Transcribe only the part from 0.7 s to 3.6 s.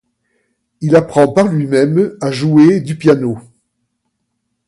Il apprend par lui-même à jouer du piano.